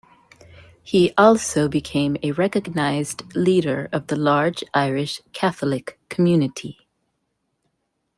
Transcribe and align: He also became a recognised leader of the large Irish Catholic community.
He 0.81 1.13
also 1.15 1.67
became 1.67 2.17
a 2.23 2.31
recognised 2.31 3.35
leader 3.35 3.87
of 3.91 4.07
the 4.07 4.15
large 4.15 4.63
Irish 4.73 5.21
Catholic 5.31 5.99
community. 6.09 6.87